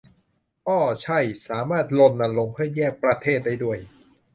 [0.67, 3.77] อ้อใช่ สามารถรณรงค์เพื่อแยกประเทศได้ด้วย